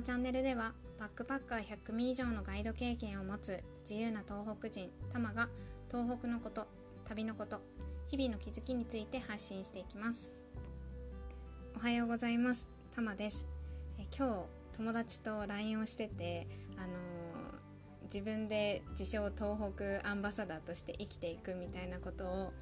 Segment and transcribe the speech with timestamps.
[0.00, 5.50] のチャンネルではバックパッカー100組以上のガイド経験を持つ自由な東北人タマが
[5.90, 6.66] 東北のこと
[7.04, 7.60] 旅のこと
[8.08, 10.32] 日々の気づきについて発信していきます。
[11.76, 12.66] おはようございます。
[12.94, 13.46] タマです。
[13.98, 16.46] え今日友達と LINE をしてて
[16.78, 22.52] あのー、自分で自称東北アンバサダーとして生きていくみたいなことを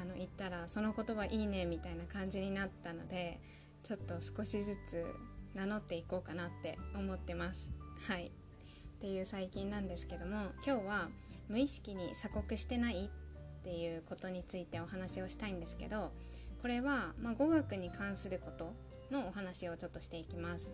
[0.00, 3.38] あの言ったらその言葉いいねみたいな感じになったので
[3.82, 5.04] ちょっと少しずつ
[5.54, 7.70] 名乗っていこうかなって思ってます。
[8.08, 8.26] はい。
[8.26, 8.30] っ
[9.00, 11.08] ていう最近なんですけども今日は
[11.48, 16.12] 無意識に鎖国してないっていうことについてお話をしたいんですけど
[16.60, 18.74] これは、まあ、語学に関すること
[19.10, 20.70] のお話をちょっとしていきます。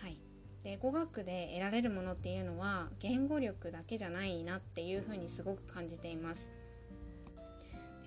[0.00, 0.16] はい。
[0.64, 6.50] で語学で得られるものっていうのは言語力だけじゃないなっていうふうにすごく感じています。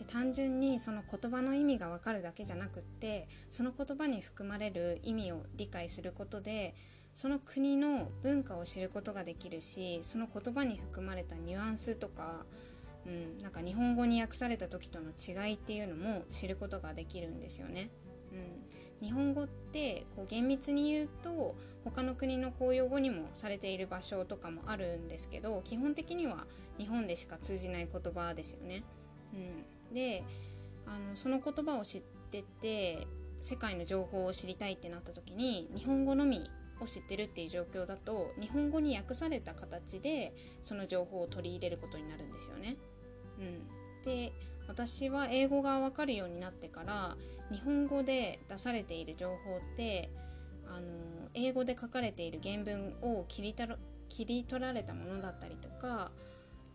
[0.09, 6.73] 単純にその言葉の意味がわかるだけじゃなくってその言葉に含まれる意味を理解することで
[7.13, 12.45] その国の文化を知ることができるしその言葉に含まれたニュアンスとか、
[13.05, 17.91] うん、なんか日本語に訳された時との違いっていうのも知ることができるんですよね。
[18.31, 26.45] うん、日本語ってこう厳密に言うと他の国の公用語にもされている場所とかもあるんですけど基本的には
[26.77, 28.83] 日本でしか通じない言葉ですよね。
[29.33, 30.23] うんで
[30.85, 33.07] あのその言葉を知ってて
[33.41, 36.49] 世界の情報を知りたいってなった時に日本語のみ
[36.81, 42.77] を知ってるっていう状況だと日本語に訳された形でその情報を取り入れることになるんですよね。
[43.39, 44.33] うん、で
[44.67, 47.17] 私は英語が分かるようになってから
[47.51, 50.09] 日本語で出されている情報って
[50.67, 50.87] あの
[51.33, 53.55] 英語で書かれている原文を切り
[54.09, 56.11] 切り取られたものだったりとか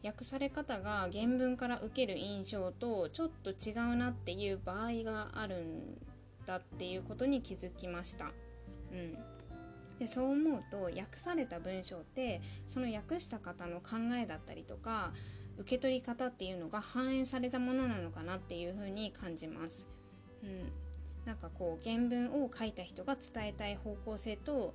[0.05, 5.99] 訳され方が原文から受ける印象とちょっと違うなっていう場合があるん
[6.47, 8.27] だっていうことに気づきました。
[8.93, 9.35] うん
[9.99, 15.13] でそう思うと訳された文章ってその訳した方の考えだったりとか
[15.57, 19.89] 受け取り方っていうのが反映されたものなのかなっていうふうに感じます。
[20.43, 20.73] うん、
[21.25, 24.75] なんかこう原文を書いた人が伝えたい方向性と、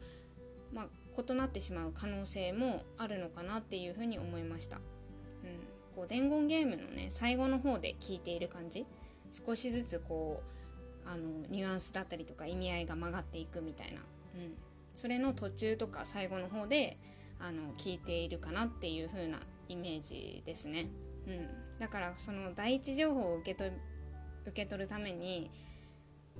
[0.73, 0.87] まあ、
[1.17, 4.79] 異なってしまう可能性もあるのかなっていうふうに思いました。
[5.99, 8.85] こう伝言ゲームのね最後の方で聞いている感じ。
[9.31, 10.41] 少しずつこ
[11.05, 13.99] うあのニュアンスだったりとか意味合いが曲がっていくみたいな、
[14.35, 14.57] うん、
[14.95, 16.97] それの途中とか最後の方で
[17.39, 20.87] あの聞いているかなっていう風なイメージですね、
[21.27, 21.47] うん、
[21.79, 23.71] だからその第一情報を受け取
[24.47, 25.51] 受け取るために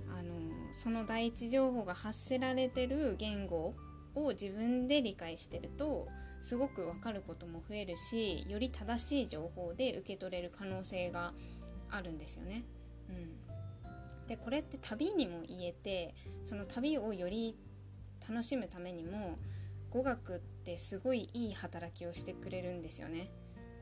[0.09, 0.34] あの
[0.72, 3.75] その第一情報が発せられてる言語
[4.16, 6.08] を自分で理解してると
[6.42, 11.34] すごく分かることも増えるしより正しい情報で受け取れる可能性が
[11.90, 12.64] あるんですよね。
[13.10, 16.14] うん、でこれって旅にも言えて
[16.46, 17.58] その旅をより
[18.28, 19.40] 楽しむためにも
[19.90, 23.30] 語学ってすごいいい働きをしてくれるんですよね。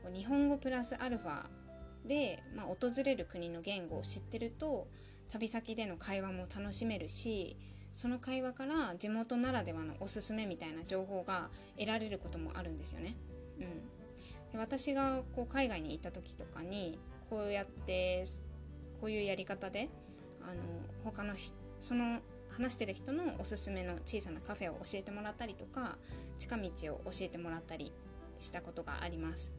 [0.02, 1.44] こう日本語プラスアルファ
[2.06, 4.88] で、まあ、訪れる国の言語を知ってると
[5.30, 7.56] 旅先での会話も楽しめるし
[7.92, 13.16] その会話から地元ならではのおすすめみたいな情報が得られることもあるんですよね。
[13.58, 18.24] うん、で私がこう海外に行った時とかにこうやって
[19.00, 19.88] こういうやり方で
[20.42, 20.62] あの
[21.04, 21.34] 他の
[21.80, 25.96] その話してる人のおすすめの小さなカフェを教えてもらったりとか
[26.38, 27.92] 近道を教えてもらったり
[28.40, 29.52] したことがあります。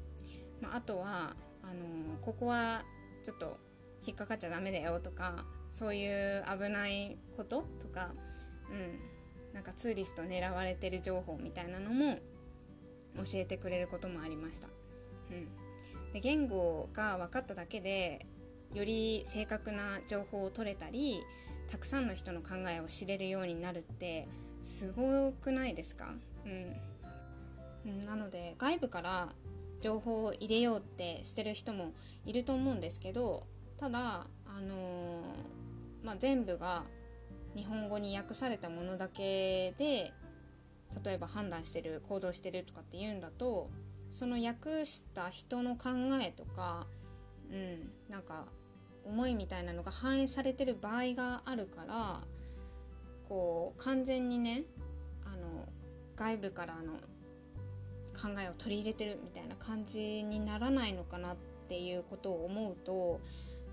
[0.61, 2.84] まあ、あとはあのここは
[3.23, 3.57] ちょっと
[4.06, 8.12] 引っかかっちゃダメだよとかそういう危ないこととか、
[8.72, 12.16] うん、なんかツーリスト狙われてる情報みたいなのも
[13.16, 14.68] 教えてくれることもありました。
[15.31, 18.25] うん、で言語が分かっただけで
[18.74, 21.22] より正確な情報を取れたり
[21.72, 24.28] たくさんの人の考えを知れるようになるって
[24.63, 26.13] すごくないですか、
[26.46, 29.29] うん、なので外部から
[29.81, 31.94] 情報を入れようってしてる人も
[32.25, 33.47] いると思うんですけど
[33.78, 35.19] ただあのー
[36.04, 36.84] まあ、全部が
[37.56, 40.14] 日本語に訳されたものだけで
[41.03, 43.70] 例えば判断してる行動してるとかっていうんだと
[44.09, 45.90] その訳した人の考
[46.22, 46.88] えとか、
[47.52, 48.47] うん、なんか
[49.06, 52.22] 思いみたいなのが反映されてる場合があるから
[53.28, 54.64] こう完全にね
[55.26, 55.68] あの
[56.16, 56.94] 外部からの
[58.14, 61.35] 考えを取り入れてるみたいな感じにならないのかなっ
[61.68, 63.22] ていうことを思うと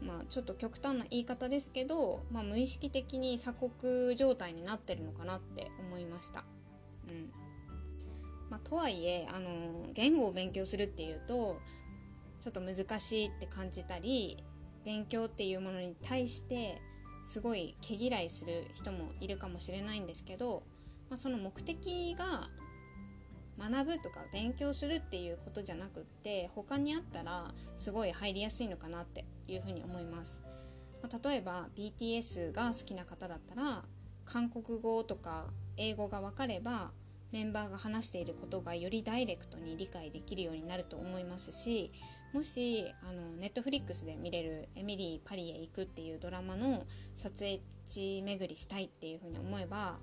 [0.03, 6.45] まあ、ちょっと極端な言い方ですけど、まあ、無意識的に鎖国状態になってるのかなって思いました。
[7.09, 7.31] うん
[8.51, 11.59] まあ、とはいえあの言語を勉強するっていうと
[12.41, 14.37] ちょっと難しいって感じたり
[14.85, 16.81] 勉強っていうものに対して
[17.23, 20.63] すごい毛嫌いする人もいるかもしれないんですけど
[21.09, 22.49] まあ、その目的が
[23.58, 30.43] 学ぶとか勉強するっていうことじゃなくって他にあったらすごい入りやすいのかなっていうふうに思います、
[31.03, 33.85] まあ、例えば BTS が好きな方だったら
[34.25, 36.91] 韓国語とか英語が分かれば
[37.32, 41.91] メンバーが話していることがよりダイレクトに理解できるようになると思いますし
[42.32, 49.99] もしあのネットフリックスで見れる「エミリー・パリへ行く」っていうドラマの撮影地巡りしたいっていうふうに思えば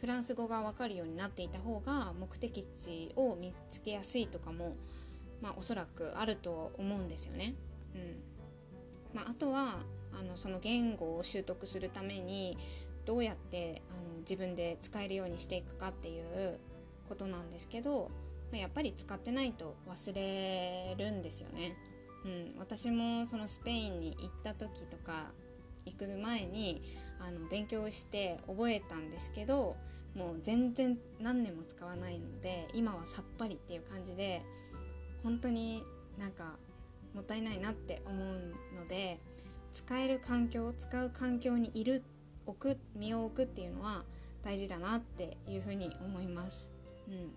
[0.00, 4.76] フランス語が分かるようになっていた方が目的地を見つけやすいとかも、
[5.42, 7.54] まあ、おそらくあると思うんですよね。
[7.94, 8.30] うん
[9.12, 9.80] まあ、あとは
[10.18, 12.56] あのその言語を習得するために
[13.04, 16.58] どうやってあの自分で使えるようにしていくかっていう
[17.08, 18.10] ことなんですけど、
[18.52, 21.76] まあ、やっぱり使ってないと忘れるんですよね。
[22.24, 25.32] うん、私もそのスペインに行った時とか
[25.86, 26.82] 行く前に
[27.18, 29.76] あの勉強して覚えたんですけど
[30.14, 34.40] もう全然何年も使わないので今はさっぱりっていう感じで
[35.22, 35.82] 本当に
[36.18, 36.56] なんか
[37.14, 39.18] もったいないなって思うので
[39.72, 42.02] 使える環境使う環境にいる
[42.46, 44.04] 置く身を置くっていうのは
[44.42, 46.70] 大事だなっていうふうに思います。
[47.08, 47.30] うん、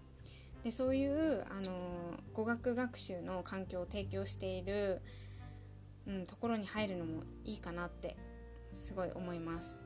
[0.64, 5.02] でそういうあの語学学習の環境を提供している、
[6.08, 8.16] うん、ところに入るのもいいかなって
[8.74, 9.80] すごい思います。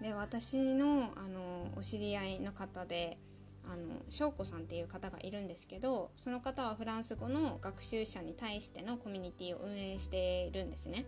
[0.00, 3.18] で私のあのお知り合いの方で
[3.64, 11.06] あの翔子さんっていう方がいるんですけどその方はフランス語の学習者に対してのコミュニティを運営しているんですね。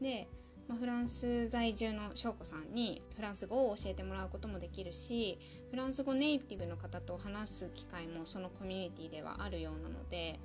[0.00, 0.28] で
[0.66, 5.38] まあ、フランス在住の翔子さんにフランス語を教えてもらうこともできるし
[5.70, 10.40] フランス語ネイティブの方と話す機会もそのコミュニティではあるようなので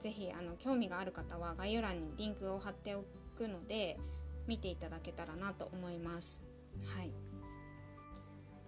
[0.00, 3.04] 是非興味がある方は概要欄にリンクを貼ってお
[3.36, 3.98] くので
[4.50, 6.42] 見ていただけたらなと思います。
[6.96, 7.12] はい、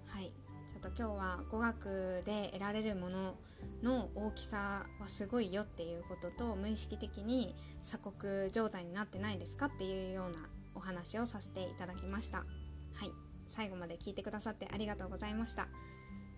[0.06, 0.32] はい。
[0.68, 3.34] ちょっと今日は語学で得られるもの
[3.82, 12.38] の大きさはすごいよっていうことと無意識的に鎖国状態になってないですかっていうようなお話をさせていただきました。
[12.38, 13.10] はい。
[13.48, 15.66] 最後まで聞いてくださってありがとうございました。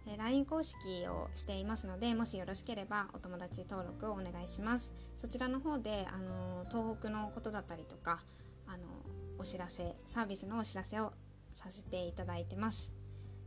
[0.06, 4.94] え LINE 公式をしていますのでもしよろしければお友達登録をお願いします。
[5.16, 8.20] そちらの方であの東北のことだったりとか
[9.38, 11.12] お知らせサービスのお知らせを
[11.52, 12.92] させていただいてます。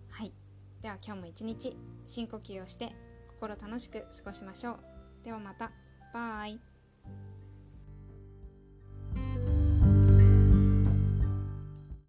[0.09, 0.33] はい。
[0.81, 1.75] では今日も一日
[2.05, 2.93] 深呼吸をして
[3.27, 4.79] 心楽しく過ごしましょう。
[5.23, 5.71] ではまた。
[6.13, 6.76] バイ。